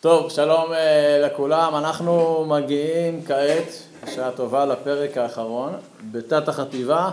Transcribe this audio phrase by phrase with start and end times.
[0.00, 1.76] טוב, שלום אה, לכולם.
[1.76, 3.66] אנחנו מגיעים כעת,
[4.04, 5.72] בשעה טובה, לפרק האחרון,
[6.12, 7.10] בתת החטיבה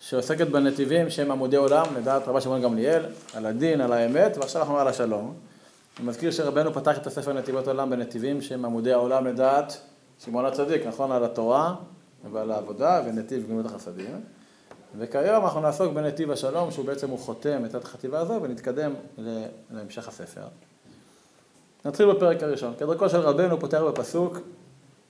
[0.00, 3.02] שעוסקת בנתיבים שהם עמודי עולם, לדעת רבה שמעון גמליאל,
[3.34, 5.34] על הדין, על האמת, ועכשיו אנחנו על השלום.
[5.98, 9.80] אני מזכיר שרבנו פתח את הספר נתיבות עולם בנתיבים שהם עמודי העולם לדעת
[10.24, 11.12] שמעון הצדיק, נכון?
[11.12, 11.74] על התורה
[12.32, 14.20] ועל העבודה ונתיב גמילות החסדים.
[14.98, 18.92] וכיום אנחנו נעסוק בנתיב השלום, שהוא בעצם הוא חותם את החטיבה הזו, ונתקדם
[19.70, 20.42] להמשך הספר.
[21.84, 22.74] נתחיל בפרק הראשון.
[22.78, 24.38] כדרכו של רבנו פותח בפסוק,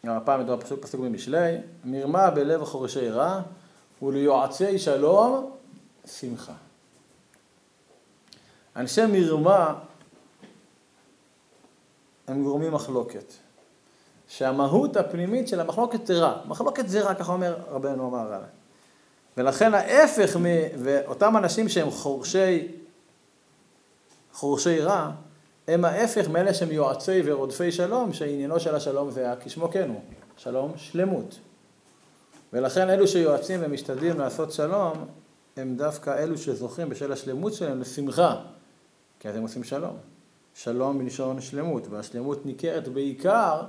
[0.07, 3.43] גם הפעם מדובר פסוק, פסוק במשלי, מרמה בלב חורשי רע
[4.03, 5.51] וליועצי שלום
[6.07, 6.53] שמחה.
[8.77, 9.75] אנשי מרמה
[12.29, 13.33] הם גורמים מחלוקת.
[14.29, 16.41] שהמהות הפנימית של המחלוקת זה רע.
[16.47, 18.49] מחלוקת זה רע, ככה אומר רבנו אמר עליי.
[19.37, 20.45] ולכן ההפך, מ...
[20.79, 22.69] ואותם אנשים שהם חורשי,
[24.33, 25.11] חורשי רע,
[25.71, 30.01] הם ההפך מאלה שהם יועצי ורודפי שלום, שעניינו של השלום זה כשמו כן הוא,
[30.37, 31.39] שלום שלמות.
[32.53, 35.07] ולכן אלו שיועצים ומשתדלים לעשות שלום,
[35.57, 38.43] הם דווקא אלו שזוכים בשל השלמות שלהם לשמחה,
[39.21, 39.97] כי אז הם עושים שלום.
[40.55, 43.63] שלום מלשון שלמות, והשלמות ניכרת בעיקר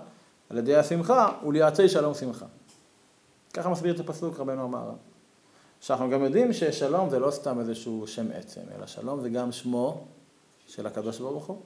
[0.49, 2.45] על ידי השמחה וליועצי שלום שמחה.
[3.53, 4.91] ככה מסביר את הפסוק רבנו אמר.
[5.81, 10.07] שאנחנו גם יודעים ששלום זה לא סתם איזשהו שם עצם, אלא שלום זה גם שמו
[10.67, 11.61] של הקדוש ברוך הוא.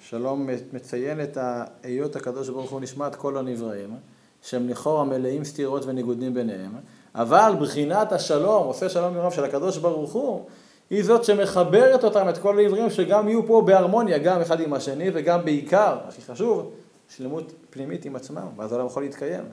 [0.00, 1.38] שלום מציין את
[1.82, 3.96] היות הקדוש ברוך הוא נשמת כל הנבראים,
[4.42, 6.72] שהם לכאורה מלאים סתירות וניגודים ביניהם,
[7.14, 10.44] אבל בחינת השלום, עושה שלום מרוב של הקדוש ברוך הוא,
[10.90, 15.10] היא זאת שמחברת אותם, את כל העברים, שגם יהיו פה בהרמוניה, גם אחד עם השני,
[15.14, 16.72] וגם בעיקר, הכי חשוב,
[17.08, 19.44] שלמות פנימית עם עצמם, ואז העולם יכול להתקיים.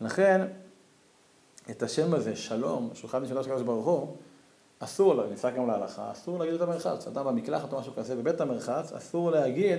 [0.00, 0.40] לכן,
[1.70, 4.16] את השם הזה, שלום, אחד משלוש הקדוש ברוך הוא,
[4.80, 7.06] אסור, נפסק גם להלכה, אסור להגיד את המרחץ.
[7.06, 9.78] אדם במקלחת או משהו כזה, בבית המרחץ, אסור להגיד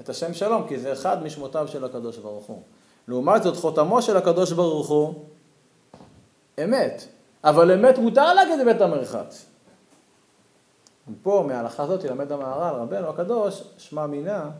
[0.00, 2.62] את השם שלום, כי זה אחד משמותיו של הקדוש ברוך הוא.
[3.08, 5.14] לעומת זאת, חותמו של הקדוש ברוך הוא,
[6.64, 7.04] אמת.
[7.44, 9.46] אבל אמת מותר להגיד בבית המרחץ.
[11.22, 14.50] פה, מההלכה הזאת, ילמד המהר"ל, רבנו הקדוש, שמע מינה,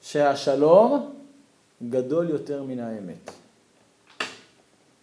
[0.00, 1.12] שהשלום
[1.88, 3.30] גדול יותר מן האמת.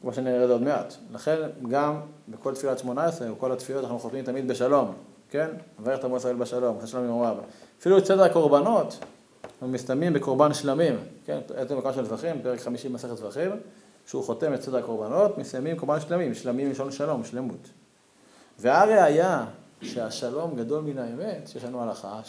[0.05, 0.93] כמו שנראה עוד מעט.
[1.13, 1.35] לכן
[1.69, 4.93] גם בכל תפילת שמונה עשרה, או כל התפילות אנחנו חותמים תמיד בשלום,
[5.29, 5.49] כן?
[5.79, 7.35] מברך את ישראל בשלום, אחרי שלום ימוריו.
[7.79, 8.99] אפילו את סדר הקורבנות,
[9.43, 10.95] אנחנו מסתיימים בקורבן שלמים,
[11.25, 11.39] כן?
[11.55, 13.51] עצם מקום של זכרים, פרק חמישי מסכת זכרים,
[14.05, 17.69] שהוא חותם את סדר הקורבנות, מסיימים קורבן שלמים, שלמים מלשון שלום, שלמות.
[18.59, 19.45] והראיה
[19.81, 22.19] שהשלום גדול מן האמת, שיש לנו הלכה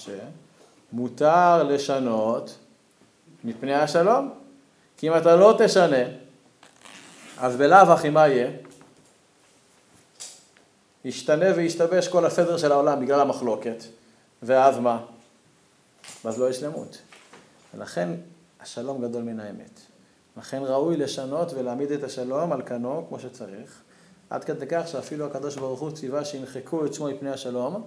[0.93, 2.59] שמותר לשנות
[3.45, 4.31] מפני השלום.
[4.97, 6.26] כי אם אתה לא תשנה,
[7.39, 8.51] אז בלאו הכי מה יהיה?
[11.05, 13.85] ישתנה וישתבש כל הסדר של העולם בגלל המחלוקת,
[14.43, 15.05] ואז מה?
[16.25, 16.99] ואז לא יש שלמות.
[17.75, 18.09] ולכן
[18.61, 19.81] השלום גדול מן האמת.
[20.37, 23.83] לכן ראוי לשנות ולהעמיד את השלום על כנו כמו שצריך,
[24.31, 27.85] עד כדי כך שאפילו הקדוש ברוך הוא ציווה שימחקו את שמו מפני השלום,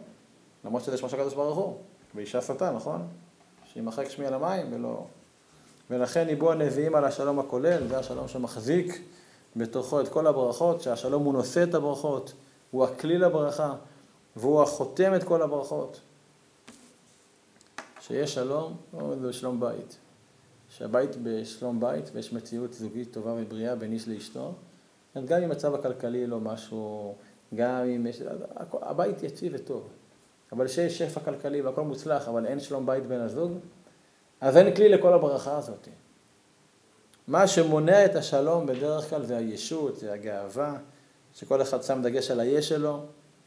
[0.66, 1.78] למרות שזה שמו של הקדוש ברוך הוא,
[2.16, 3.08] ואישה שטן, נכון?
[3.74, 5.06] שימחק שמי על המים ולא...
[5.90, 9.02] ולכן ניבאו הנביאים על השלום הכולל, זה השלום שמחזיק
[9.56, 12.34] בתוכו את כל הברכות, שהשלום הוא נושא את הברכות,
[12.72, 13.76] הוא הכלי לברכה,
[14.36, 16.00] והוא החותם את כל הברכות.
[18.02, 19.98] שיש שלום, לא זה שלום בית.
[20.70, 24.54] שהבית בשלום בית ויש מציאות זוגית טובה ובריאה בין איש לאשתו,
[25.26, 27.16] גם אם מצב הכלכלי לא משהו,
[27.56, 28.22] גם אם יש...
[28.82, 29.88] הבית יציב וטוב.
[30.52, 33.52] אבל שיש שפע כלכלי והכל מוצלח, אבל אין שלום בית בין הזוג,
[34.42, 35.88] אז אין כלי לכל הברכה הזאת.
[37.30, 40.78] מה שמונע את השלום בדרך כלל זה הישות, זה הגאווה,
[41.34, 43.00] שכל אחד שם דגש על היש שלו,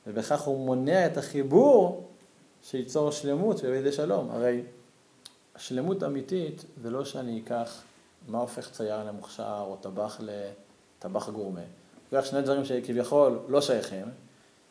[0.07, 2.09] ובכך הוא מונע את החיבור
[2.63, 4.31] שייצור שלמות ולידי שלום.
[4.31, 4.63] הרי
[5.57, 7.83] שלמות אמיתית זה לא שאני אקח
[8.29, 11.61] מה הופך צייר למוכשר או טבח לטבח גורמה.
[11.61, 14.07] הוא ייקח שני דברים שכביכול לא שייכים,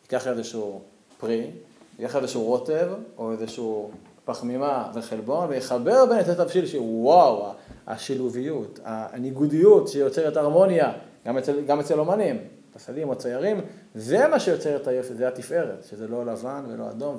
[0.04, 0.82] ייקח איזשהו
[1.20, 1.52] פרי,
[2.00, 3.92] ייקח איזשהו רוטב או איזשהו
[4.26, 7.54] פחמימה וחלבון ויחבר בין את התבשיל שהוא וואו,
[7.88, 10.94] השילוביות, הניגודיות שיוצרת הרמוניה,
[11.28, 12.38] גם אצל, גם אצל אומנים,
[12.74, 13.62] פסלים או ציירים,
[13.96, 17.18] זה מה שיוצר את היופי, זה התפארת, שזה לא לבן ולא אדום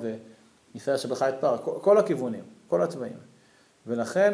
[0.75, 3.17] וישראל שבך את פר, כל, כל הכיוונים, כל הצבעים.
[3.87, 4.33] ולכן,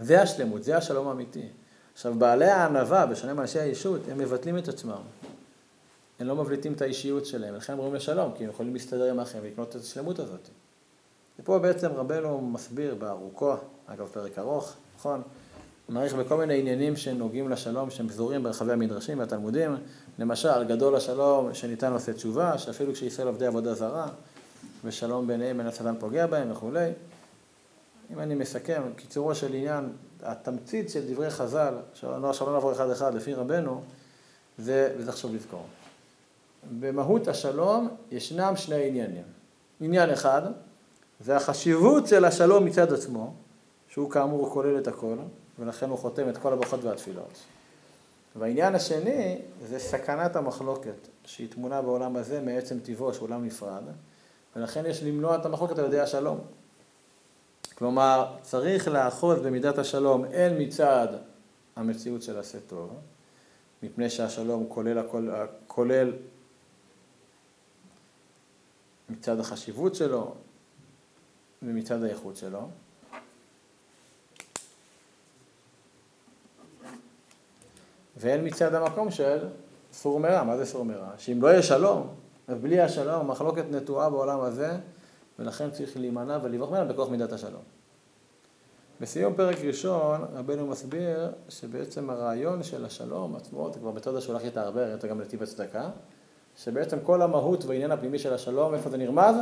[0.00, 1.48] זה השלמות, זה השלום האמיתי.
[1.92, 5.02] עכשיו, בעלי הענווה, בשונה מאנשי הישות, הם מבטלים את עצמם.
[6.20, 9.18] הם לא מבליטים את האישיות שלהם, ולכן הם רואים לשלום, כי הם יכולים להסתדר עם
[9.18, 10.48] האחרים ולקנות את השלמות הזאת.
[11.38, 13.54] ופה בעצם רבנו מסביר בארוכו,
[13.86, 15.22] אגב פרק ארוך, נכון?
[15.86, 19.76] הוא מעריך בכל מיני עניינים שנוגעים לשלום, שהם פזורים ברחבי המדרשים והתלמודים,
[20.18, 24.08] למשל, גדול השלום שניתן לעשות תשובה, שאפילו כשישראל עובדי עבודה זרה,
[24.84, 26.90] ושלום ביניהם אין השטן פוגע בהם וכולי.
[28.12, 29.88] אם אני מסכם, קיצורו של עניין,
[30.22, 33.82] התמצית של דברי חז"ל, עכשיו לא נעבור אחד אחד לפי רבנו,
[34.58, 35.66] זה, וזה חשוב לזכור.
[36.80, 39.24] במהות השלום ישנם שני עניינים.
[39.80, 40.42] עניין אחד,
[41.20, 43.34] זה החשיבות של השלום מצד עצמו,
[43.88, 45.16] שהוא כאמור כולל את הכל,
[45.58, 47.38] ולכן הוא חותם את כל הברכות והתפילות.
[48.36, 53.82] והעניין השני זה סכנת המחלוקת, שהיא טמונה בעולם הזה מעצם טבעו, שהוא עולם נפרד,
[54.56, 56.38] ולכן יש למנוע את המחלוקת על ידי השלום.
[57.74, 61.08] כלומר, צריך לאחוז במידת השלום הן מצד
[61.76, 62.90] המציאות של עשה טוב,
[63.82, 65.28] מפני שהשלום כולל, הכל,
[65.66, 66.12] כולל
[69.08, 70.34] מצד החשיבות שלו
[71.62, 72.68] ומצד האיכות שלו.
[78.18, 79.38] והן מצד המקום של
[79.92, 80.42] סור מרע.
[80.42, 81.08] מה זה סור מרע?
[81.18, 82.08] שאם לא יהיה שלום,
[82.48, 84.76] ובלי השלום המחלוקת נטועה בעולם הזה,
[85.38, 87.62] ולכן צריך להימנע ולברוח ממנה בכוח מידת השלום.
[89.00, 94.86] בסיום פרק ראשון, רבנו מסביר שבעצם הרעיון של השלום עצמו, זה כבר מתודה שהולך הרבה,
[94.86, 95.90] ראית גם נתיב הצדקה,
[96.56, 99.36] שבעצם כל המהות והעניין הפנימי של השלום, איפה זה נרמז?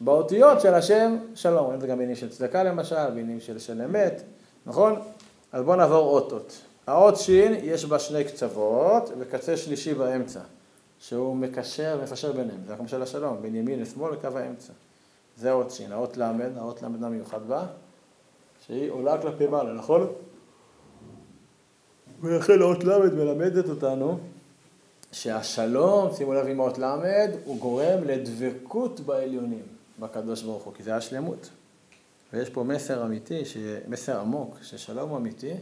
[0.00, 1.80] באותיות של השם שלום.
[1.80, 4.22] זה גם בעניינים של צדקה למשל, בעניינים של של אמת,
[4.66, 5.00] נכון?
[5.52, 6.62] אז בואו נעבור אות-אות.
[6.86, 10.40] האות שין יש בה שני קצוות וקצה שלישי באמצע,
[10.98, 12.60] שהוא מקשר ומפשר ביניהם.
[12.66, 14.72] זה המקום של השלום, בין ימין לשמאל לקו האמצע.
[15.36, 15.92] זה האות שין.
[15.92, 17.66] האות למד, האות למד המיוחד בה,
[18.66, 20.12] שהיא עולה כלפי מעלה, נכון?
[22.20, 24.18] ולכן האות למד מלמדת אותנו
[25.12, 29.62] שהשלום, שימו לב עם האות למד, הוא גורם לדבקות בעליונים,
[29.98, 31.50] בקדוש ברוך הוא, כי זה השלמות.
[32.32, 33.42] ויש פה מסר אמיתי,
[33.88, 35.54] מסר עמוק, ששלום אמיתי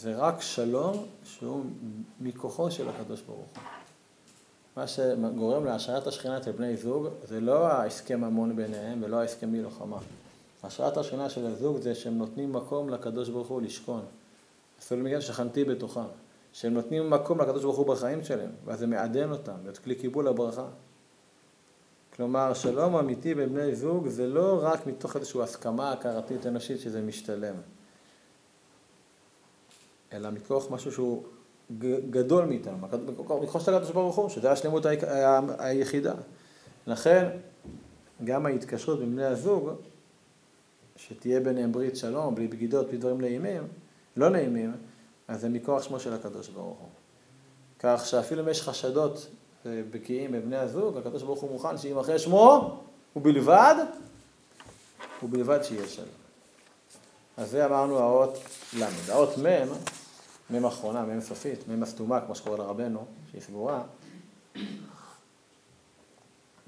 [0.00, 1.64] זה רק שלום שהוא
[2.20, 3.62] מכוחו של הקדוש ברוך הוא.
[4.76, 9.98] מה שגורם להשערת השכינה אצל בני זוג זה לא ההסכם המון ביניהם ולא ההסכם מלוחמה.
[10.62, 14.02] השערת השכינה של הזוג זה שהם נותנים מקום לקדוש ברוך הוא לשכון.
[14.78, 16.00] אפילו מגן שכנתי בתוכם.
[16.52, 20.28] שהם נותנים מקום לקדוש ברוך הוא בחיים שלהם, ואז זה מעדן אותם, ואת כלי קיבול
[20.28, 20.66] הברכה.
[22.16, 27.00] כלומר, שלום אמיתי בין בני זוג זה לא רק מתוך איזושהי הסכמה הכרתית אנושית שזה
[27.00, 27.54] משתלם.
[30.12, 31.22] אלא מכוח משהו שהוא
[32.10, 32.76] גדול מאיתנו,
[33.42, 34.86] מכוח של הקדוש ברוך הוא, שזה השלמות
[35.58, 36.14] היחידה.
[36.86, 37.28] לכן,
[38.24, 39.70] גם ההתקשרות בין בני הזוג,
[40.96, 43.62] שתהיה ביניהם ברית שלום, בלי בגידות, בלי דברים נעימים,
[44.16, 44.72] לא נעימים,
[45.28, 46.88] אז זה מכוח שמו של הקדוש ברוך הוא.
[47.78, 49.26] כך שאפילו אם יש חשדות
[49.66, 52.80] אה, בקיאים בבני הזוג, הקדוש ברוך הוא מוכן שימחה שמו,
[53.16, 53.74] ובלבד,
[55.22, 56.08] ובלבד שיהיה שלום.
[57.36, 58.38] אז זה אמרנו האות
[58.78, 58.84] ל'.
[59.08, 59.99] האות מ'
[60.50, 63.82] מ' אחרונה, מ' סופית, מ' הסתומה, כמו שקורא לרבנו, שהיא סגורה,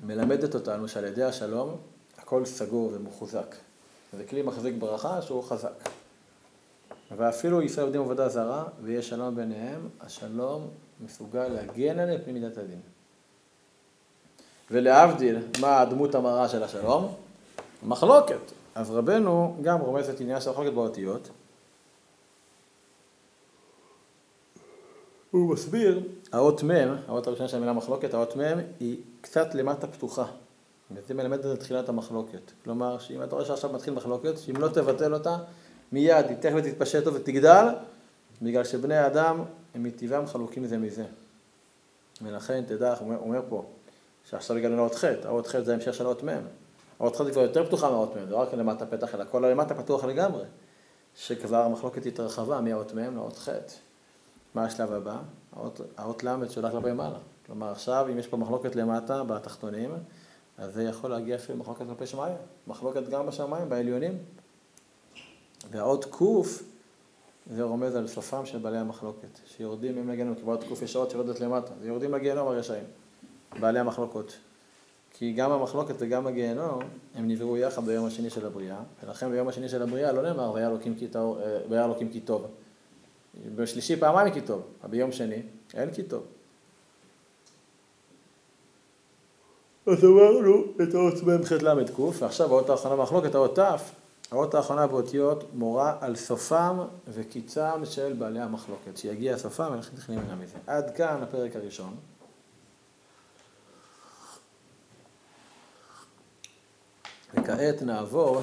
[0.02, 1.76] מלמדת אותנו שעל ידי השלום
[2.19, 3.56] הכל סגור ומחוזק.
[4.12, 5.88] זה כלי מחזיק ברכה שהוא חזק.
[7.17, 10.69] ואפילו ישראל עובדים עבודה זרה ויש שלום ביניהם, השלום
[11.00, 12.81] מסוגל להגן עליהם מפני מידת הדין.
[14.70, 17.14] ולהבדיל, מה הדמות המרה של השלום?
[17.82, 18.52] מחלוקת.
[18.75, 21.29] אז רבנו גם רומז את עניין של מחלוקת באותיות.
[25.32, 26.02] הוא מסביר,
[26.32, 26.70] האות מ',
[27.06, 28.40] האות הראשונה של המילה מחלוקת, האות מ'
[28.81, 30.25] היא קצת למטה פתוחה.
[30.90, 32.53] וזה מלמד את תחילת המחלוקת.
[32.65, 35.36] כלומר, שאם אתה רואה שעכשיו מתחיל מחלוקת, שאם לא תבטל אותה,
[35.93, 37.67] מיד היא תכף תתפשט ותגדל,
[38.43, 39.43] בגלל שבני האדם
[39.74, 41.05] הם מטבעם חלוקים זה מזה.
[42.22, 43.65] ולכן תדע, הוא אומר, אומר פה,
[44.31, 46.29] שעכשיו הגענו לאות ח', האות ח' זה המשך של האות מ'.
[47.01, 49.74] האות ח' היא כבר יותר פתוחה מהאות מ', לא רק למטה פתח, אלא כל הלמטה
[49.74, 50.44] פתוח לגמרי.
[51.17, 53.48] שכבר המחלוקת התרחבה מהאות מ' לאות ח'.
[54.54, 55.18] מה השלב הבא?
[55.56, 57.18] האות, האות ל' שהולך כלפי מעלה.
[57.46, 59.90] כלומר עכשיו אם יש פה מחלוקת למטה, בתחתונים,
[60.58, 62.36] אז זה יכול להגיע אפילו מחלוקת כלפי שמיים.
[62.66, 64.18] מחלוקת גם בשמיים, בעליונים.
[65.70, 66.22] והאות ק'
[67.50, 71.10] זה רומז על סופם של בעלי המחלוקת, שיורדים הם לגיהנום, כי באות ק' יש אות
[71.10, 72.84] שיורדת למטה, זה יורדים לגיהנום הרשעים,
[73.60, 74.36] בעלי המחלוקות.
[75.10, 76.82] כי גם המחלוקת וגם הגיהנום,
[77.14, 80.66] הם נבראו יחד ביום השני של הבריאה, ולכן ביום השני של הבריאה לא נאמר והיה
[81.86, 82.46] אלוקים כי טוב.
[83.55, 85.43] בשלישי פעמיים כי טוב, אבל ביום שני
[85.74, 86.22] אין כי טוב.
[89.86, 93.81] אז אמרנו את האות מ"ח ל"ק, ועכשיו האות האחרונה במחלוקת, האות ת',
[94.31, 100.34] האות האחרונה באותיות מורה על סופם וקיצם של בעלי המחלוקת, שיגיע סופם ולכן צריך להימנע
[100.34, 100.56] מזה.
[100.67, 101.96] עד כאן הפרק הראשון.
[107.34, 108.43] וכעת נעבור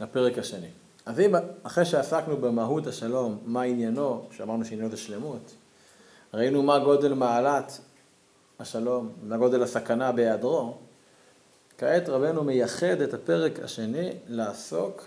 [0.00, 0.68] לפרק השני.
[1.06, 5.54] אז אם אחרי שעסקנו במהות השלום, מה עניינו, שאמרנו שעניינו זה שלמות,
[6.34, 7.80] ראינו מה גודל מעלת
[8.58, 10.74] השלום, מה גודל הסכנה בהיעדרו,
[11.78, 15.04] כעת רבנו מייחד את הפרק השני לעסוק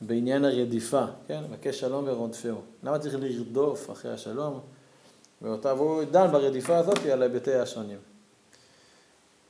[0.00, 1.44] בעניין הרדיפה, כן?
[1.50, 2.60] מבקש שלום ורודפהו.
[2.82, 4.60] למה צריך לרדוף אחרי השלום?
[5.42, 7.98] ואותה, והוא דן ברדיפה הזאת על היבטיה השונים.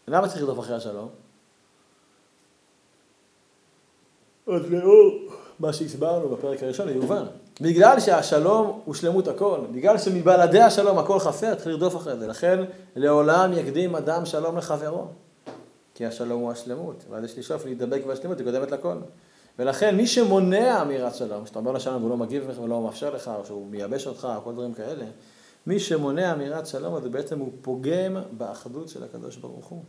[0.08, 1.08] למה צריך לרדוף אחרי השלום?
[4.44, 5.28] עוד לאור
[5.60, 7.24] מה שהסברנו בפרק הראשון, יובן.
[7.60, 12.26] בגלל שהשלום הוא שלמות הכל, בגלל שמבלעדי השלום הכל חסר, צריך לרדוף אחרי זה.
[12.26, 12.64] לכן
[12.96, 15.04] לעולם יקדים אדם שלום לחברו.
[15.94, 18.96] כי השלום הוא השלמות, ואז יש לשאוף להידבק בשלמות, היא קודמת לכל.
[19.58, 23.30] ולכן מי שמונע אמירת שלום, שאתה אומר לשלום והוא לא מגיב לך ולא מאפשר לך,
[23.38, 25.04] או שהוא מייבש אותך, או כל דברים כאלה,
[25.66, 29.82] מי שמונע אמירת שלום, אז בעצם הוא פוגם באחדות של הקדוש ברוך הוא.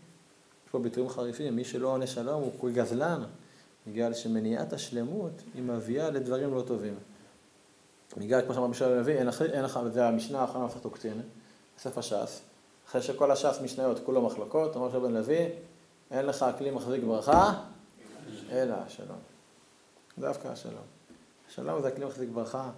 [0.65, 3.23] יש פה ביטויים חריפים, מי שלא עונה שלום הוא גזלן,
[3.91, 6.95] בגלל שמניעת השלמות היא מביאה לדברים לא טובים.
[8.17, 9.27] בגלל, כמו שאמר משל הנביא, אין,
[9.65, 11.21] לך, וזה המשנה האחרונה במסכת אוקטין,
[11.77, 12.41] ספר ש"ס,
[12.87, 15.49] אחרי שכל הש"ס משניות כולו מחלוקות, אומר שבן לוי,
[16.11, 17.53] אין לך כלי מחזיק ברכה,
[18.51, 19.17] אלא השלום.
[20.19, 20.83] דווקא השלום.
[21.49, 22.71] השלום זה הכלי מחזיק ברכה,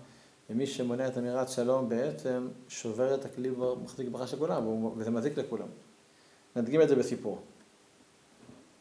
[0.50, 3.50] ומי שמונע את אמירת שלום בעצם שובר את הכלי
[3.84, 5.68] מחזיק ברכה של כולם, וזה מזיק לכולם.
[6.56, 7.40] נדגים את זה בסיפור.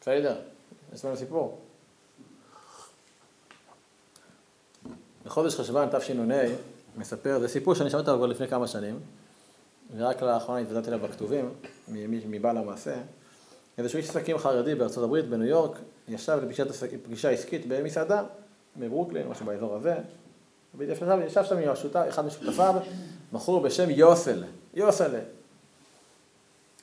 [0.01, 0.41] בסדר,
[0.93, 1.59] יש לנו סיפור.
[5.25, 6.43] בחודש חשוון תשנ"ה,
[6.97, 8.99] מספר, זה סיפור שאני שמעתי כבר לפני כמה שנים,
[9.97, 11.49] ורק לאחרונה התוודעתי אליו בכתובים,
[11.87, 12.95] מבעל המעשה.
[13.77, 18.23] איזשהו איש עסקים חרדי בארצות הברית, בניו יורק, ישב לפגישה עסקית במסעדה,
[18.77, 19.95] בברוקלין, משהו באזור הזה.
[20.79, 22.75] ישב, ישב שם עם השותף, אחד משותפיו,
[23.33, 24.43] בחור בשם יוסל.
[24.73, 25.15] יוסל.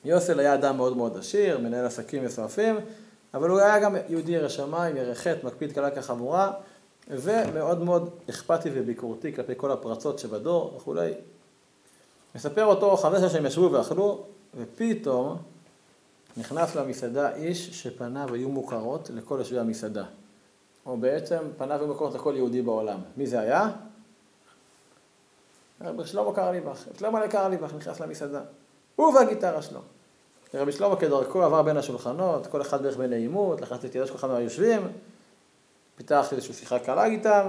[0.05, 2.79] יוסל היה אדם מאוד מאוד עשיר, מנהל עסקים מסועפים,
[3.33, 6.51] אבל הוא היה גם יהודי ירא שמיים, ירא חטא, מקפיד קלה כחמורה,
[7.09, 11.13] ומאוד מאוד אכפתי וביקורתי כלפי כל הפרצות שבדור וכולי.
[12.35, 14.23] מספר אותו שלו שהם ישבו ואכלו,
[14.57, 15.37] ופתאום
[16.37, 20.05] נכנס למסעדה איש שפניו היו מוכרות לכל יושבי המסעדה.
[20.85, 22.99] או בעצם פניו היו מוכרות לכל יהודי בעולם.
[23.17, 23.69] מי זה היה?
[25.81, 26.83] רבי שלמה קרליבך.
[26.99, 28.41] שלמה לקרליבך נכנס למסעדה.
[28.95, 29.79] הוא והגיטרה שלו.
[30.53, 34.17] רבי שלמה כדרכו עבר בין השולחנות, כל אחד בערך בנעימות, לחץ את ידו של כל
[34.19, 34.87] אחד מהיושבים,
[35.99, 37.47] פיתח איזושהי שיחה קלה איתם,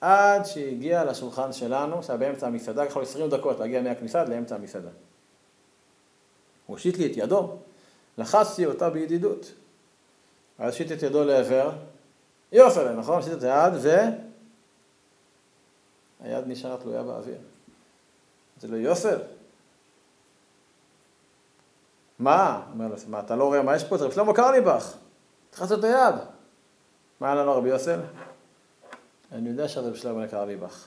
[0.00, 4.88] עד שהגיע לשולחן שלנו, שהיה באמצע המסעדה, יכול 20 דקות להגיע מהכניסה לאמצע המסעדה.
[6.66, 7.56] הוא הושיט לי את ידו,
[8.18, 9.52] לחצתי אותה בידידות.
[10.58, 11.70] אז הושיט את ידו לעבר,
[12.52, 13.16] יופי, נכון?
[13.16, 13.88] הושיט את היד, ו...
[16.20, 17.38] היד נשארה תלויה באוויר.
[18.60, 19.18] זה לא יוסף.
[22.18, 22.62] מה?
[22.72, 23.96] אומר לו, מה, אתה לא רואה מה יש פה?
[23.96, 24.94] זה רב שלמה קרליבך.
[25.50, 26.35] תחץ את היד.
[27.20, 27.98] מה ענה רבי יוסף?
[29.32, 30.86] אני יודע שהרב שלמה קרליבך.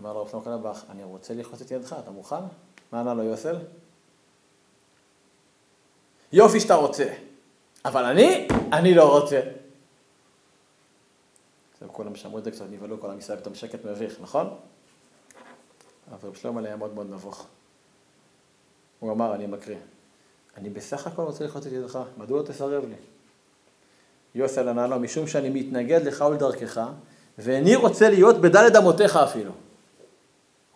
[0.00, 2.36] אמר לו רב שלמה קרליבך, אני רוצה ללחוץ את ידך, אתה מוכן?
[2.92, 3.56] מה ענה לו יוסף?
[6.32, 7.14] יופי שאתה רוצה,
[7.84, 9.40] אבל אני, אני לא רוצה.
[11.72, 14.56] עכשיו כולם שמעו את זה קצת, נבהלו כל עם ישראל פתאום שקט מביך, נכון?
[16.10, 17.46] אבל רב שלמה היה מאוד מאוד נבוך.
[19.00, 19.78] הוא אמר, אני מקריא,
[20.56, 22.94] אני בסך הכל רוצה ללחוץ את ידך, מדוע תסרב לי?
[24.34, 26.80] יוסל ענה לו, משום שאני מתנגד לך ולדרכך,
[27.38, 29.52] ואיני רוצה להיות בדלת אמותיך אפילו.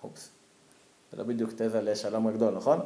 [0.02, 0.28] אופס,
[1.12, 2.80] זה לא בדיוק תזה לשלום הגדול, נכון?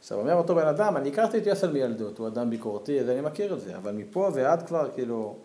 [0.00, 3.20] עכשיו אומר אותו בן אדם, אני הכרתי את יוסל מילדות, הוא אדם ביקורתי, אז אני
[3.20, 5.36] מכיר את זה, אבל מפה ועד כבר כאילו,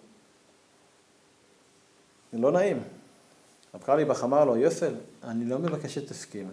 [2.33, 2.83] לא נעים.
[3.75, 6.51] רב קרליבך אמר לו, יוסל, אני לא מבקש שתסכים,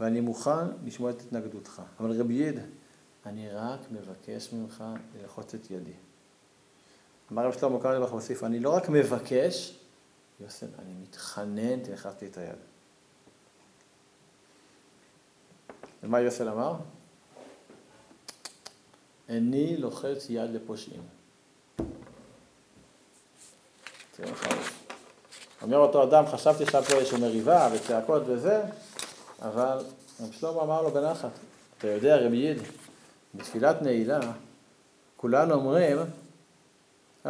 [0.00, 2.62] ואני מוכן לשמוע את התנגדותך, אבל רבי ידע,
[3.26, 4.84] אני רק מבקש ממך
[5.14, 5.92] ללחוץ את ידי.
[7.32, 9.78] אמר רב שלמה קרליבך מוסיף, אני לא רק מבקש,
[10.40, 12.56] יוסל, אני מתחנן, תלחץ לי את היד.
[16.02, 16.74] ומה יוסל אמר?
[19.28, 21.02] איני לוחץ יד לפושעים.
[25.62, 28.62] אומר אותו אדם, חשבתי שהיה פה איזושהי מריבה וצעקות וזה,
[29.42, 29.78] אבל
[30.20, 31.30] רב שלמה אמר לו בנחת,
[31.78, 32.58] אתה יודע רבי יד,
[33.34, 34.20] בתפילת נעילה
[35.16, 35.98] כולנו אומרים,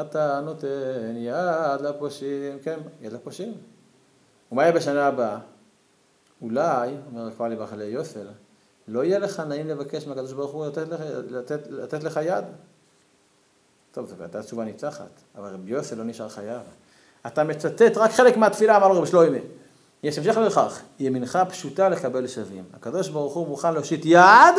[0.00, 3.54] אתה נותן יד לפושעים, כן, יד לפושעים.
[4.52, 5.38] ומה יהיה בשנה הבאה?
[6.42, 8.26] אולי, אומר כבר לי בחלי יוסל,
[8.88, 12.44] לא יהיה לך נעים לבקש מהקדוש ברוך הוא לתת לך, לתת, לתת לך יד.
[13.92, 16.62] טוב, זו הייתה תשובה ניצחת, אבל רבי יוסל לא נשאר חייב.
[17.26, 19.40] אתה מצטט רק חלק מהתפילה, אמר לו רבי שלוימי.
[20.06, 22.64] יש המשך לכך, ימינך פשוטה לקבל שווים.
[22.74, 24.54] הקדוש ברוך הוא מוכן להושיט יד,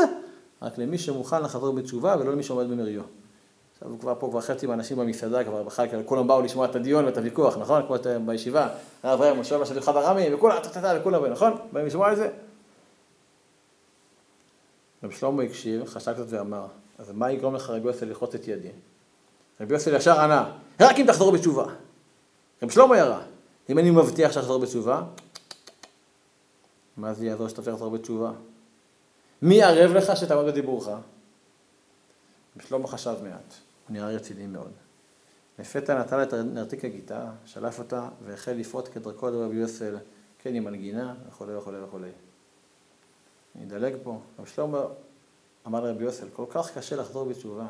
[0.62, 3.01] רק למי שמוכן לחזור בתשובה ולא למי שעומד במריו.
[3.74, 7.18] עכשיו כבר פה כבר חצי מהאנשים במסעדה, כבר בכלל כולם באו לשמוע את הדיון ואת
[7.18, 7.82] הוויכוח, נכון?
[7.88, 8.70] כמו בישיבה,
[9.04, 10.58] הרב ראם, משה בשביל אחד הרמים, וכולם,
[11.00, 11.54] וכולם, נכון?
[11.72, 12.30] באים לשמוע את זה?
[15.04, 16.66] רב שלמה הקשיב, חשב קצת ואמר,
[16.98, 18.70] אז מה יגרום לך רבי יוסי ללחוץ את ידי?
[19.62, 21.66] רבי יוסי ישר ענה, רק אם תחזור בתשובה.
[22.63, 23.20] רב שלמה ירה,
[23.70, 25.01] אם אני מבטיח שתחזור בתשובה,
[26.98, 28.32] מה זה יעזור שאתה תחזור בתשובה?
[29.42, 30.89] מי ערב לך שתעמוד בדיבורך?
[32.68, 33.54] שלמה חשב מעט,
[33.88, 34.72] הוא נראה רציני מאוד.
[35.60, 39.98] לפתע נטל את נרתיק הגיטרה, שלף אותה והחל לפרוט כדרכו לרבי יוסל,
[40.39, 42.10] כן עם מנגינה וכולי וכולי וכולי.
[43.56, 44.84] אני אדלג פה, רב שלמה
[45.68, 47.68] אמר לרבי יוסל, כל כך קשה לחזור בתשובה.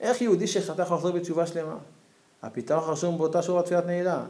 [0.00, 1.78] איך יהודי שחטא יכול לחזור בתשובה שלמה?
[2.42, 4.24] הפתרון רשום באותה שורה תפילת נעילה.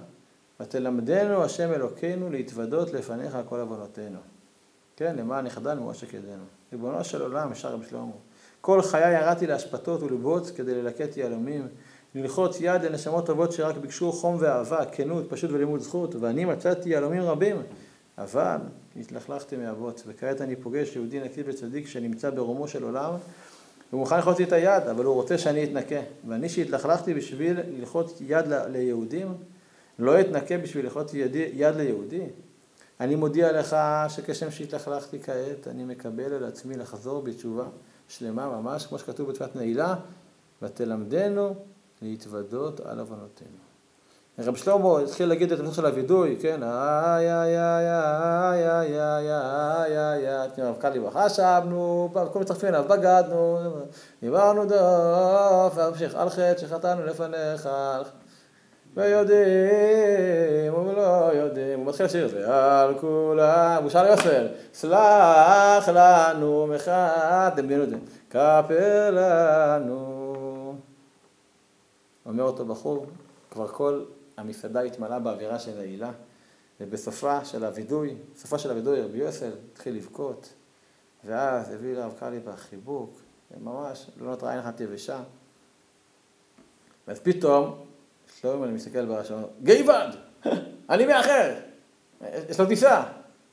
[0.61, 4.19] ותלמדנו השם אלוקינו להתוודות לפניך כל עוונותינו.
[4.97, 6.45] כן, למען יחדלנו עושק ידינו.
[6.73, 8.13] ריבונו של עולם, שר רבי שלמה.
[8.61, 11.69] כל חיי ירדתי להשפתות ולבוץ כדי ללקט יהלומים,
[12.15, 17.23] ללחוץ יד לנשמות טובות שרק ביקשו חום ואהבה, כנות, פשוט ולימוד זכות, ואני מצאתי יהלומים
[17.23, 17.63] רבים,
[18.19, 18.57] אבל
[19.01, 23.13] התלכלכתי מאבות, וכעת אני פוגש יהודי נקי וצדיק שנמצא ברומו של עולם,
[23.91, 26.01] הוא מוכן ללחוץ לי את היד, אבל הוא רוצה שאני אתנקה.
[26.29, 29.35] ואני שהתלכלכתי בשביל ללחוץ יד ליהודים,
[29.99, 32.27] לא אתנקה בשביל ללחוץ יד, יד ליהודי.
[33.01, 33.77] אני מודיע לך
[34.09, 37.65] שכשם שהתלכלכתי כעת, אני מקבל על עצמי לחזור בתשובה
[38.09, 39.95] שלמה ממש, כמו שכתוב בתפילת נעילה,
[40.63, 41.55] ותלמדנו
[42.03, 43.65] להתוודות על עוונותינו.
[44.39, 49.31] רב שלמה התחיל להגיד את הנושא של הווידוי, כן, איי איי איי איי איי איי
[49.31, 53.59] איי איי איי, רב קליבך חשבנו, כל מצטרפים אליו, בגדנו,
[54.23, 57.69] דיברנו דוף, והמשיך על חטא שחטאנו לפניך,
[58.97, 66.67] ויודעים ולא יודעים, הוא מתחיל לשיר את זה, על כולם, הוא שאל יוסר, סלח לנו
[66.67, 67.97] מחד, דמיינו את זה,
[68.31, 70.77] כפר לנו.
[72.27, 73.07] אומר אותו בחור,
[73.51, 74.05] כבר כל
[74.37, 76.11] המסעדה התמלאה באווירה של העילה,
[76.81, 80.53] ובסופה של הווידוי, בסופה של הווידוי רבי יוסף התחיל לבכות,
[81.25, 85.21] ואז הביא לרב קרליבך חיבוק, וממש לא נותרה עין אחת יבשה.
[87.09, 87.85] ואז פתאום,
[88.41, 90.09] שלום, אני מסתכל ברשום, גייבד,
[90.91, 91.55] אני מאחר,
[92.49, 93.03] יש לו טיסה.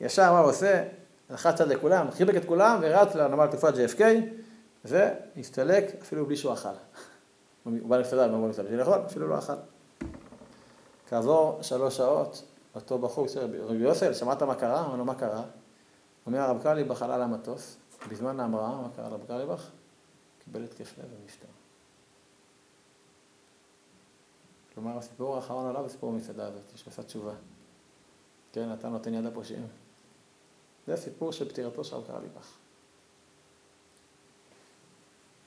[0.01, 0.83] ישר מה הוא עושה?
[1.29, 4.01] לחץ צד לכולם, חיבק את כולם ורץ לנמל תקופת JFK,
[4.85, 6.69] והסתלק אפילו בלי שהוא אכל.
[7.63, 9.53] הוא בא למסעדה, לא בא למסעדה, בשביל לאכול, אפילו לא אכל.
[11.09, 12.43] כעבור שלוש שעות,
[12.75, 13.27] אותו בחור,
[13.59, 14.85] רבי יוסל, שמעת מה קרה?
[14.85, 15.43] אמר לו, מה קרה?
[16.25, 17.77] אומר הרב קרליבך עלה למטוס,
[18.09, 19.69] בזמן ההמראה, מה קרה לרב קרליבך?
[20.45, 21.60] קיבל התקף לב ונפטר.
[24.81, 27.33] כלומר, הסיפור האחרון עליו זה סיפור המסעדה הזאת, שעשה תשובה.
[28.53, 29.67] כן, אתה נותן יד לפושעים.
[30.87, 32.51] זה הסיפור של פטירתו של קרליבך.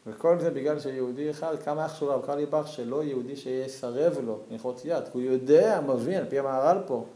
[0.06, 5.04] וכל זה בגלל שיהודי אחד, כמה חשוב הרב קרליבך שלא יהודי שיסרב לו ללחוץ יד,
[5.12, 7.06] הוא יודע, מבין, על פי המהר"ל פה,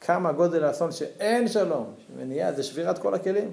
[0.00, 3.50] כמה גודל האסון שאין שלום, שמניעה זה שבירת כל הכלים.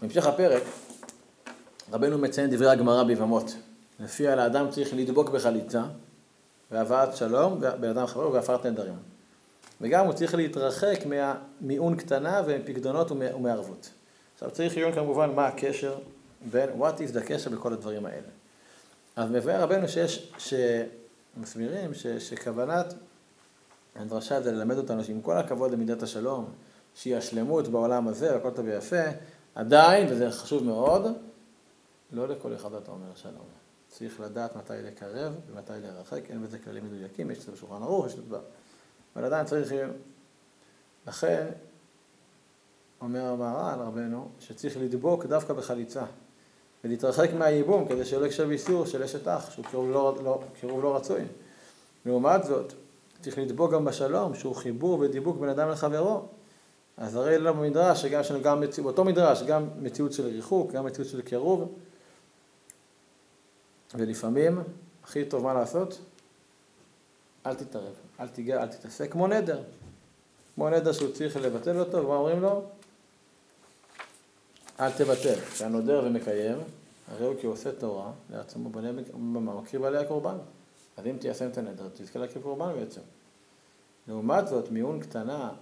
[0.00, 0.62] בהמשך הפרק,
[1.92, 3.54] רבנו מציין דברי הגמרא ביבמות,
[4.00, 5.82] לפיה לאדם צריך לדבוק בחליצה,
[6.70, 8.94] והבאת שלום, בן אדם חברו והפרת נדרים.
[9.80, 13.90] וגם הוא צריך להתרחק מהמיעון קטנה ומפקדונות ומערבות.
[14.34, 15.98] עכשיו צריך עיון כמובן מה הקשר
[16.50, 18.28] בין, what is the הקשר בכל הדברים האלה.
[19.16, 22.94] אז מביא רבנו שיש, שמסבירים ש, שכוונת
[23.96, 26.44] הדרשה זה ללמד אותנו שעם כל הכבוד למידת השלום,
[26.94, 29.02] שהיא השלמות בעולם הזה והכל טוב ויפה,
[29.54, 31.06] עדיין, וזה חשוב מאוד,
[32.12, 33.46] לא לכל אחד אתה אומר שלום.
[33.88, 38.06] צריך לדעת מתי לקרב ומתי להרחק, אין בזה כללים מדויקים, יש את זה בשולחן ערוך,
[38.06, 38.36] יש את זה
[39.16, 39.72] אבל עדיין צריך...
[41.06, 41.46] לכן,
[43.00, 46.04] אומר המהר"ל, רבנו, שצריך לדבוק דווקא בחליצה,
[46.84, 50.96] ולהתרחק מהייבום כדי שלא יקשר באיסור של אשת אח, שהוא קירוב לא, לא, קירוב לא
[50.96, 51.20] רצוי.
[52.06, 52.72] לעומת זאת,
[53.20, 56.22] צריך לדבוק גם בשלום, שהוא חיבור ודיבוק בין אדם לחברו.
[56.96, 60.72] אז הרי לא במדרש, שגם יש לנו גם מציאות, באותו מדרש, גם מציאות של ריחוק,
[60.72, 61.72] גם מציאות של קירוב,
[63.94, 64.62] ולפעמים,
[65.04, 66.00] הכי טוב מה לעשות?
[67.46, 67.94] אל תתערב.
[68.20, 69.62] אל תיגע, אל תתעסק, כמו נדר.
[70.54, 72.62] כמו נדר שהוא צריך לבטל אותו, ומה אומרים לו?
[74.80, 75.40] אל תבטל.
[75.54, 76.58] שהנודר ומקיים,
[77.08, 80.36] הרי הוא כי הוא עושה תורה, לעצמו בנה, מקריב עליה קורבן.
[80.96, 83.00] אז אם תיישם את הנדר, תזכה להקריב קורבן בעצם.
[84.08, 85.52] לעומת זאת, מיעון קטנה,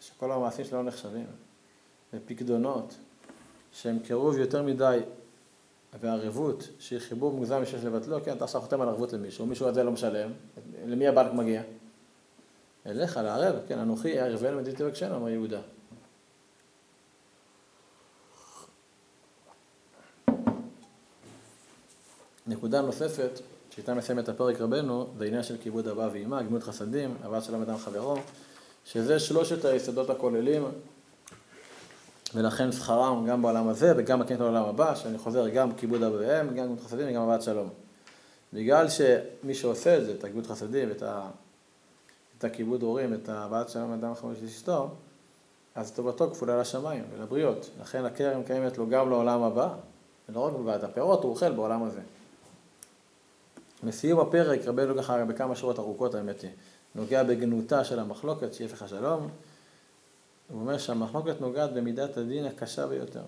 [0.00, 1.26] שכל המעשים שלו לא נחשבים,
[2.14, 2.94] ופקדונות,
[3.72, 4.98] שהם קירוב יותר מדי,
[6.00, 9.82] וערבות, שהיא חיבור מוגזם שיש לבטלו, כן, אתה עכשיו חותם על ערבות למישהו, מישהו הזה
[9.82, 10.30] לא משלם,
[10.86, 11.62] למי הבנק מגיע?
[12.86, 15.60] אליך, לערב, כן, אנוכי אערבנו מדידי תבקשנו, אמר יהודה.
[22.46, 27.16] נקודה נוספת, שאיתה מסיים את הפרק רבנו, זה עניין של כיבוד אבא ואמא, גמילות חסדים,
[27.24, 28.16] אהבת שלום אדם חברו,
[28.84, 30.64] שזה שלושת היסודות הכוללים,
[32.34, 36.64] ולכן שכרם גם בעולם הזה וגם בכנסת לעולם הבא, שאני חוזר גם כיבוד אביהם, גם
[36.64, 37.68] כיבוד חסדים וגם הבאת שלום.
[38.52, 41.28] בגלל שמי שעושה את זה, את הכיבוד חסדים, את, ה...
[42.38, 44.90] את הכיבוד הורים, את הבאת שלום לאדם החמש לאשתו,
[45.74, 47.70] אז טובתו כפולה לשמיים ולבריות.
[47.80, 49.68] לכן הכרם קיימת לו גם לעולם הבא,
[50.28, 52.00] ולא רק בבעד הפירות, הוא אוכל בעולם הזה.
[53.82, 56.50] לסיום הפרק, רבנו ככה בכמה שורות ארוכות האמת היא,
[56.94, 59.28] נוגע בגנותה של המחלוקת, שיהיה לך שלום.
[60.50, 63.22] הוא אומר שהמחלוקת נוגעת במידת הדין הקשה ביותר.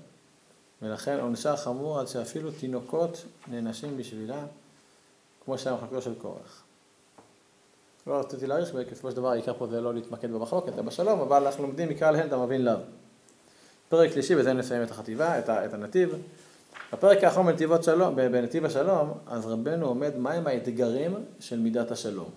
[0.83, 4.45] ולכן עונשה חמור עד שאפילו תינוקות נענשים בשבילה,
[5.45, 6.63] כמו שהיה מחלוקתו של קורח.
[8.07, 11.47] לא רציתי להאריך, בסופו של דבר העיקר פה זה לא להתמקד במחלוקת, אלא בשלום, אבל
[11.47, 12.79] אנחנו לומדים מקרא להן אתה מבין לאו.
[13.89, 16.15] פרק שלישי, בזה נסיים את החטיבה, את, את הנתיב.
[16.93, 22.31] בפרק האחרון בנתיבות שלום, בנתיב השלום, אז רבנו עומד מהם האתגרים של מידת השלום.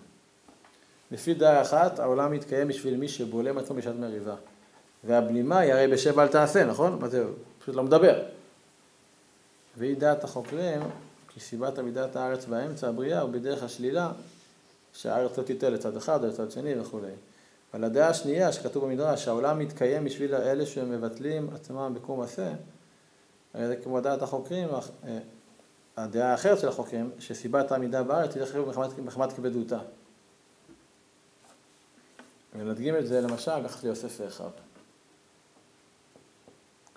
[1.11, 4.35] לפי דעה אחת, העולם מתקיים בשביל מי שבולם עצמו בשעת מריבה.
[5.03, 6.99] והבלימה היא הרי בשבע אל תעשה, נכון?
[7.01, 7.25] מה זה,
[7.59, 8.23] פשוט לא מדבר.
[9.77, 10.81] והיא דעת החוקרים,
[11.27, 14.11] כי סיבת עמידת הארץ באמצע הבריאה הוא בדרך השלילה,
[14.93, 17.11] שהארץ לא תיתן לצד אחד או לצד שני וכולי.
[17.73, 22.51] אבל הדעה השנייה שכתוב במדרש, שהעולם מתקיים בשביל אלה שמבטלים עצמם בקום עשה,
[23.53, 25.19] הרי זה כמו דעת החוקרים, אה,
[25.97, 28.55] הדעה האחרת של החוקרים, שסיבת העמידה בארץ היא דרך
[28.97, 29.79] מחמת כבדותה.
[32.55, 34.49] ונדגים את זה למשל ביחס ליוסף ואחיו.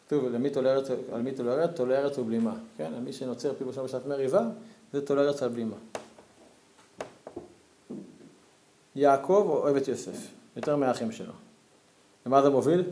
[0.06, 1.76] כתוב, למי תולרת, על מי תולרת?
[1.76, 2.54] תולרת ובלימה.
[2.76, 2.94] כן?
[2.94, 4.42] על מי שנוצר פי בשם בשעת מריבה,
[4.92, 5.76] זה תולרת על בלימה.
[8.96, 10.16] יעקב אוהב את יוסף,
[10.56, 11.32] יותר מהאחים שלו.
[12.26, 12.84] למה זה מוביל?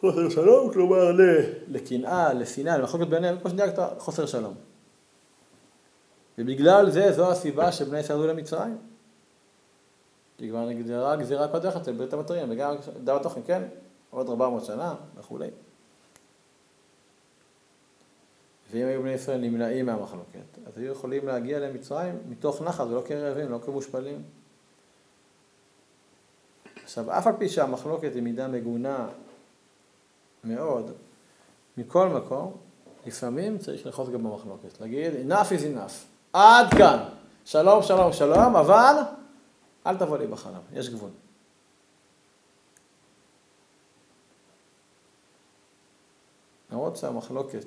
[0.00, 1.12] חוסר שלום, כלומר
[1.68, 4.54] לקנאה, לשנאה, למחלוקת ביניהם, כמו שדייקת, חוסר שלום.
[6.38, 8.78] ובגלל זה, זו הסיבה שבני ישראל ירדו למצרים.
[10.42, 12.74] כי כבר נגדרה גזירה קודחת אצל בית המטרים, וגם
[13.04, 13.62] דם התוכן, כן,
[14.10, 15.48] עוד 400 שנה וכולי.
[18.70, 23.50] ואם היו בני ישראל נמנעים מהמחלוקת, אז היו יכולים להגיע למצרים מתוך נחת ולא כרעבים,
[23.50, 24.22] לא כמושפלים.
[26.84, 29.08] עכשיו, אף על פי שהמחלוקת היא מידה מגונה
[30.44, 30.90] מאוד,
[31.76, 32.56] מכל מקום,
[33.06, 35.92] לפעמים צריך לאחוז גם במחלוקת, להגיד enough is enough,
[36.32, 36.98] עד כאן,
[37.44, 38.94] שלום, שלום, שלום, אבל
[39.86, 41.10] אל תבוא לי בחלב, יש גבול.
[46.70, 47.64] למרות שהמחלוקת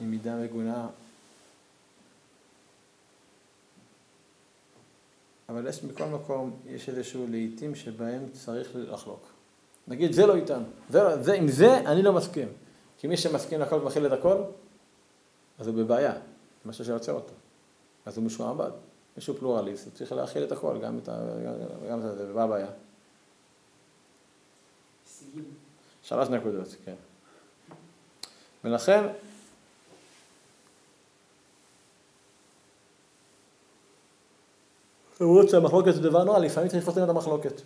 [0.00, 0.88] היא מידה מגונה,
[5.48, 9.26] אבל יש מכל מקום, יש איזשהו לעיתים שבהם צריך לחלוק.
[9.88, 12.48] נגיד, זה לא איתנו, זה, זה, עם זה אני לא מסכים.
[12.98, 14.42] כי מי שמסכים לכל ומכיל את הכל,
[15.58, 16.14] אז הוא בבעיה,
[16.64, 17.32] משהו שיוצר אותו.
[18.06, 18.70] אז הוא משועבד.
[19.16, 21.18] מישהו פלורליסט, צריך להכיל את הכל, גם את ה...
[21.90, 22.66] גם את זה, ומה הבעיה?
[26.02, 26.94] שלוש נקודות, כן.
[28.64, 29.04] ולכן,
[35.20, 37.60] למרות שהמחלוקת זה דבר נורא, לפעמים צריך לפרסם את המחלוקת.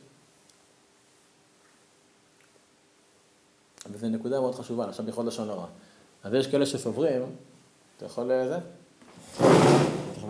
[3.91, 5.67] וזו נקודה מאוד חשובה, עכשיו בכל לשון הרע.
[6.25, 7.23] אז יש כאלה שסוברים,
[7.97, 8.31] אתה יכול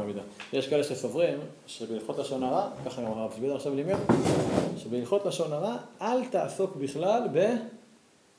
[0.09, 0.21] לזה?
[0.53, 3.97] יש כאלה שסוברים שבהלכות לשון הרע, ככה גם הרב שבידר עכשיו לימד,
[4.79, 7.23] שבהלכות לשון הרע אל תעסוק בכלל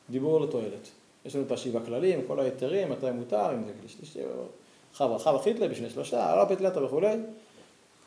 [0.10, 0.90] בדיבור לתועלת.
[1.26, 4.20] יש לנו את השבעה כללים, כל ההיתרים, מתי מותר, אם זה כלי שלישי,
[4.96, 7.16] חווה, חווה חיתלה בשביל שלושה, לא פתלתה וכולי.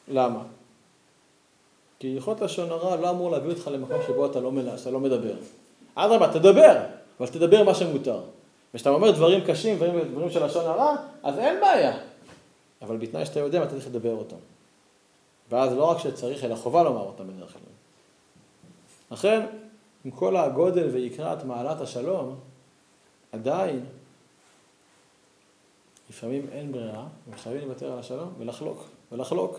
[0.09, 0.43] למה?
[1.99, 5.01] כי הלכות לשון הרע לא אמור להביא אותך למקום שבו אתה לא, מלא, אתה לא
[5.01, 5.35] מדבר.
[5.95, 6.81] אדרבה, תדבר,
[7.21, 8.21] אבל תדבר מה שמותר.
[8.75, 11.99] וכשאתה אומר דברים קשים, דברים, דברים של לשון הרע, אז אין בעיה.
[12.85, 14.37] אבל בתנאי שאתה יודע מתי צריך לדבר אותם.
[15.51, 17.63] ואז לא רק שצריך, אלא חובה לומר אותם בדרך כלל.
[19.11, 19.47] לכן,
[20.05, 22.37] עם כל הגודל ויקרת מעלת השלום,
[23.33, 23.85] עדיין,
[26.11, 29.59] לפעמים אין ברירה, וחייבים לוותר על השלום ולחלוק, ולחלוק.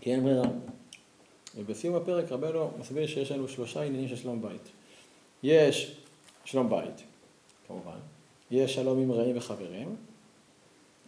[0.00, 0.48] כי אין ברירה.
[1.56, 4.68] ובסיום הפרק רבנו מסביר שיש לנו שלושה עניינים של שלום בית.
[5.42, 5.96] יש
[6.44, 7.02] שלום בית,
[7.66, 7.98] כמובן,
[8.50, 9.96] יש שלום עם רעים וחברים,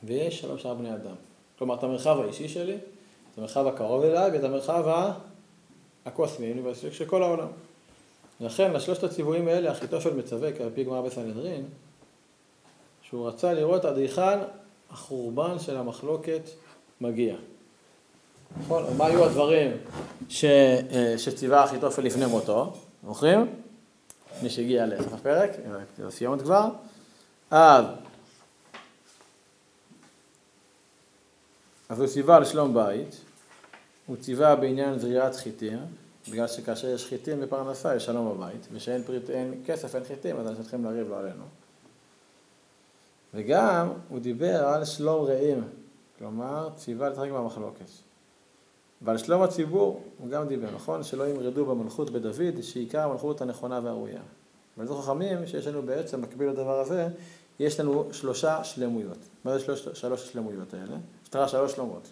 [0.05, 1.15] ויש שלום שאר בני אדם.
[1.59, 5.09] כלומר, את המרחב האישי שלי, את המרחב הקרוב אליי ואת המרחב
[6.07, 6.53] הקוסמי,
[6.93, 7.49] של כל העולם.
[8.41, 11.65] לכן, לשלושת הציוויים האלה, אחיתופל מצווה, על פי גמרא בסנהדרין,
[13.03, 14.39] שהוא רצה לראות עד היכן
[14.91, 16.43] החורבן של המחלוקת
[17.01, 17.35] מגיע.
[18.61, 18.85] נכון?
[18.97, 19.71] מה היו הדברים
[20.29, 22.73] ש, אה, שציווה אחיתופל לפני מותו?
[23.07, 23.47] זוכרים?
[24.43, 25.51] מי שהגיע לסוף הפרק,
[26.11, 26.69] סיומת כבר.
[27.51, 27.85] אז
[31.93, 33.21] אז הוא ציווה על שלום בית,
[34.07, 35.79] הוא ציווה בעניין זריעת חיטים,
[36.31, 40.47] בגלל שכאשר יש חיטים בפרנסה יש שלום בבית, ושאין פריט, אין כסף, אין חיטים, אז
[40.47, 41.45] אנשים צריכים לריב לא עלינו.
[43.35, 45.65] וגם הוא דיבר על שלום רעים,
[46.19, 47.91] כלומר ציווה להתחלק במחלוקת.
[49.03, 51.03] ועל שלום הציבור הוא גם דיבר, נכון?
[51.03, 54.23] שלא ימרדו במלכות בדוד, שעיקר המלכות הנכונה והראויה.
[54.79, 57.09] וזו חכמים שיש לנו בעצם, מקביל לדבר הזה,
[57.59, 59.19] יש לנו שלושה שלמויות.
[59.45, 60.97] מה זה שלוש, שלוש השלמויות האלה?
[61.33, 62.09] סליחה, שלוש שלומות.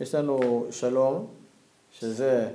[0.00, 1.26] יש לנו שלום,
[1.92, 2.50] שזה,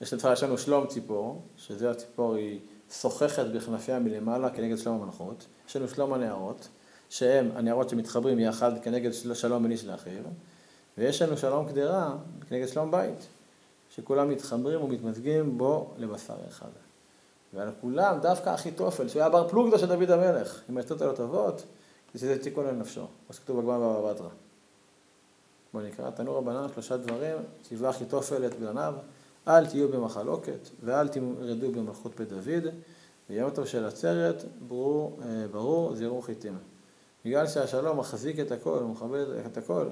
[0.00, 2.60] יש לנו שלום ציפור, שזה הציפור היא
[2.92, 5.46] שוחחת בכנפיה מלמעלה כנגד שלום המלכות.
[5.68, 6.68] יש לנו שלום הנערות,
[7.10, 10.20] שהם הנערות שמתחברים יחד כנגד שלום בין איש לאחר.
[10.98, 12.16] ויש לנו שלום קדרה
[12.48, 13.26] כנגד שלום בית,
[13.90, 16.70] שכולם מתחברים ומתמזגים בו לבשר אחד.
[17.54, 21.62] ועל כולם דווקא אחיתופל, שהוא היה בר פלוגתא של דוד המלך, עם העצות הלא טובות,
[22.14, 24.28] זה תיקון על נפשו, כמו שכתוב בגמרא בבא בתרא.
[25.72, 28.94] בואו נקרא, תנו רבנן שלושה דברים, ציווה אחיתופל את בלניו,
[29.48, 32.74] אל תהיו במחלוקת ואל תמרדו במלכות בית דוד,
[33.30, 36.58] ויום טוב של עצרת, ברור, אה, ברור זירו חיטים.
[37.24, 39.86] בגלל שהשלום מחזיק את הכל, מכבד את הכל,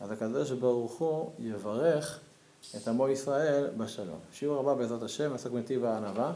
[0.00, 2.20] אז הקדוש ברוך הוא יברך
[2.76, 4.18] את עמו ישראל בשלום.
[4.32, 6.32] שיעור הבא בעזרת השם, עסק בנתיב הענווה.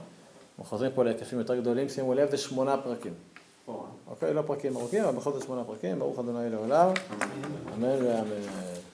[0.58, 3.14] אנחנו חוזרים פה להיקפים יותר גדולים, שימו לב, זה שמונה פרקים.
[4.10, 6.92] אוקיי, לא פרקים ארוכים, אבל בכל זאת שמונה פרקים, ברוך אדוני לעולם.
[7.74, 8.89] אמן ואמן.